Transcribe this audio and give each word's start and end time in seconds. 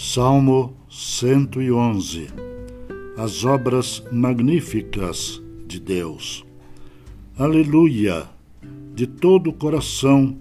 Salmo 0.00 0.76
111 0.88 2.28
As 3.16 3.44
obras 3.44 4.00
magníficas 4.12 5.42
de 5.66 5.80
Deus. 5.80 6.46
Aleluia! 7.36 8.28
De 8.94 9.08
todo 9.08 9.50
o 9.50 9.52
coração 9.52 10.38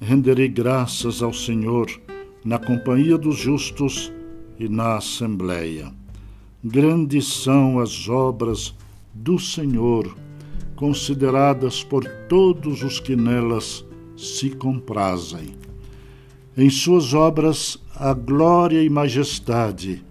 renderei 0.00 0.46
graças 0.46 1.24
ao 1.24 1.32
Senhor 1.32 1.90
na 2.44 2.56
companhia 2.56 3.18
dos 3.18 3.36
justos 3.36 4.12
e 4.60 4.68
na 4.68 4.98
assembleia. 4.98 5.92
Grandes 6.62 7.26
são 7.26 7.80
as 7.80 8.08
obras 8.08 8.76
do 9.12 9.40
Senhor, 9.40 10.16
consideradas 10.76 11.82
por 11.82 12.04
todos 12.28 12.84
os 12.84 13.00
que 13.00 13.16
nelas 13.16 13.84
se 14.16 14.50
comprazem. 14.50 15.69
Em 16.56 16.68
suas 16.68 17.14
obras 17.14 17.78
a 17.94 18.12
glória 18.12 18.82
e 18.82 18.90
majestade, 18.90 20.02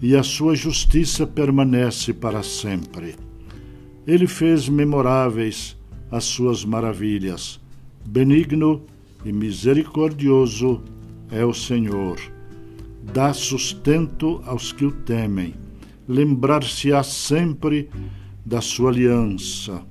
e 0.00 0.14
a 0.14 0.22
sua 0.22 0.54
justiça 0.54 1.26
permanece 1.26 2.12
para 2.12 2.42
sempre. 2.42 3.16
Ele 4.06 4.26
fez 4.26 4.68
memoráveis 4.68 5.76
as 6.10 6.24
suas 6.24 6.64
maravilhas. 6.64 7.60
Benigno 8.06 8.82
e 9.24 9.32
misericordioso 9.32 10.80
é 11.30 11.44
o 11.44 11.52
Senhor. 11.52 12.18
Dá 13.12 13.32
sustento 13.32 14.40
aos 14.46 14.72
que 14.72 14.84
o 14.84 14.92
temem. 14.92 15.54
Lembrar-se-á 16.06 17.02
sempre 17.02 17.90
da 18.46 18.60
sua 18.60 18.90
aliança. 18.90 19.82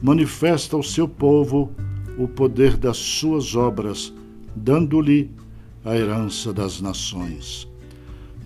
Manifesta 0.00 0.76
ao 0.76 0.82
seu 0.82 1.08
povo 1.08 1.72
o 2.16 2.28
poder 2.28 2.76
das 2.76 2.96
suas 2.96 3.54
obras, 3.54 4.14
dando-lhe 4.54 5.30
a 5.88 5.96
herança 5.96 6.52
das 6.52 6.82
nações. 6.82 7.66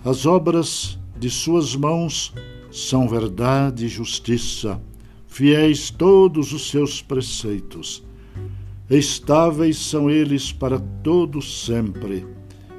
As 0.05 0.25
obras 0.25 0.97
de 1.19 1.29
suas 1.29 1.75
mãos 1.75 2.33
são 2.71 3.07
verdade 3.07 3.85
e 3.85 3.89
justiça, 3.89 4.81
fiéis 5.27 5.89
todos 5.89 6.53
os 6.53 6.69
seus 6.69 7.01
preceitos. 7.01 8.01
Estáveis 8.89 9.77
são 9.77 10.09
eles 10.09 10.53
para 10.53 10.79
todo 10.79 11.41
sempre, 11.41 12.25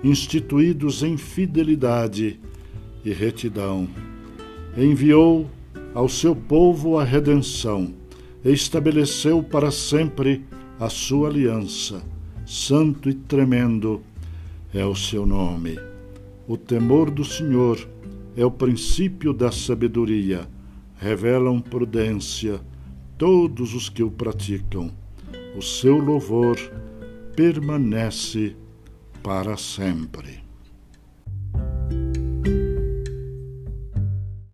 instituídos 0.03 1.03
em 1.03 1.19
fidelidade 1.19 2.41
e 3.05 3.13
retidão. 3.13 3.87
Enviou 4.77 5.47
ao 5.95 6.09
seu 6.09 6.35
povo 6.35 6.99
a 6.99 7.05
redenção, 7.05 7.93
estabeleceu 8.43 9.43
para 9.43 9.71
sempre 9.71 10.43
a 10.81 10.89
sua 10.89 11.29
aliança, 11.29 12.03
santo 12.47 13.11
e 13.11 13.15
tremendo 13.15 14.03
é 14.75 14.85
o 14.85 14.95
seu 14.95 15.25
nome. 15.25 15.79
O 16.47 16.57
temor 16.57 17.11
do 17.11 17.25
Senhor 17.25 17.89
é 18.37 18.45
o 18.45 18.51
princípio 18.51 19.33
da 19.33 19.53
sabedoria, 19.53 20.49
revelam 20.97 21.61
prudência 21.61 22.61
todos 23.17 23.73
os 23.75 23.89
que 23.89 24.03
o 24.03 24.11
praticam. 24.11 24.91
O 25.57 25.63
seu 25.63 25.97
louvor 25.97 26.59
permanece 27.37 28.57
para 29.23 29.57
sempre. 29.57 30.44